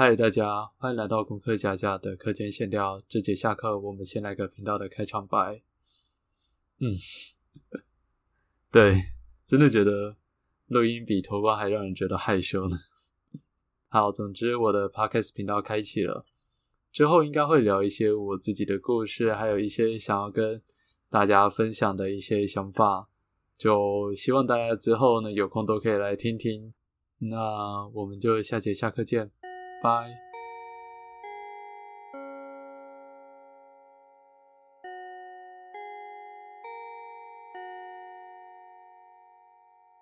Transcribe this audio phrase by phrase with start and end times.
[0.00, 3.00] 嗨，大家欢迎来到功课假假的课间闲聊。
[3.08, 5.60] 这节下课，我们先来个频道的开场白。
[6.78, 6.94] 嗯，
[8.70, 8.94] 对，
[9.44, 10.16] 真的觉得
[10.68, 12.78] 录音比投光还让人觉得害羞呢。
[13.90, 16.24] 好，总之我的 podcast 频道开启了，
[16.92, 20.62] 之后应该会聊一些我自己的故事，还有一些想要跟
[21.10, 23.08] 大家分享的一些想法。
[23.56, 26.72] 就希望大家之后呢有空都可以来听听。
[27.18, 29.32] 那我们就下节下课见。
[29.80, 30.18] Bye.